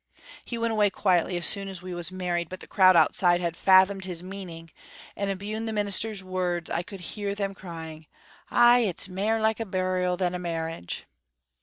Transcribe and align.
He 0.43 0.57
went 0.57 0.71
away 0.73 0.89
quietly 0.89 1.37
as 1.37 1.45
soon 1.45 1.67
as 1.67 1.83
we 1.83 1.93
was 1.93 2.11
married, 2.11 2.49
but 2.49 2.59
the 2.59 2.65
crowd 2.65 2.95
outside 2.95 3.39
had 3.39 3.55
fathomed 3.55 4.05
his 4.05 4.23
meaning, 4.23 4.71
and 5.15 5.29
abune 5.29 5.67
the 5.67 5.71
minister's 5.73 6.23
words 6.23 6.71
I 6.71 6.81
could 6.81 7.01
hear 7.13 7.35
them 7.35 7.53
crying, 7.53 8.07
'Ay, 8.49 8.79
it's 8.87 9.07
mair 9.07 9.39
like 9.39 9.59
a 9.59 9.63
burial 9.67 10.17
than 10.17 10.33
a 10.33 10.39
marriage!' 10.39 11.05